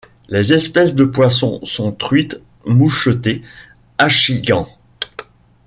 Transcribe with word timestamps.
Les 0.29 0.51
espèces 0.51 0.95
de 0.95 1.05
poissons 1.05 1.59
sont 1.63 1.91
truite 1.91 2.41
mouchetée, 2.65 3.43
achigan. 3.99 4.67